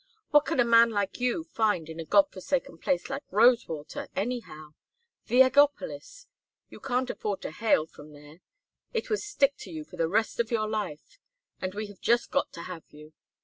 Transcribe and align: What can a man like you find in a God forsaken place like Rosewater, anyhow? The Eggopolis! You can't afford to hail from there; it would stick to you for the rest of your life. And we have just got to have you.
What 0.31 0.45
can 0.45 0.59
a 0.59 0.65
man 0.65 0.89
like 0.89 1.19
you 1.19 1.43
find 1.43 1.87
in 1.87 1.99
a 1.99 2.05
God 2.05 2.31
forsaken 2.31 2.79
place 2.79 3.07
like 3.07 3.21
Rosewater, 3.29 4.07
anyhow? 4.15 4.73
The 5.27 5.41
Eggopolis! 5.43 6.25
You 6.71 6.79
can't 6.79 7.11
afford 7.11 7.43
to 7.43 7.51
hail 7.51 7.85
from 7.85 8.13
there; 8.13 8.39
it 8.93 9.11
would 9.11 9.19
stick 9.19 9.55
to 9.57 9.69
you 9.69 9.83
for 9.83 9.97
the 9.97 10.09
rest 10.09 10.39
of 10.39 10.49
your 10.49 10.67
life. 10.67 11.19
And 11.61 11.75
we 11.75 11.85
have 11.85 12.01
just 12.01 12.31
got 12.31 12.51
to 12.53 12.63
have 12.63 12.85
you. 12.89 13.13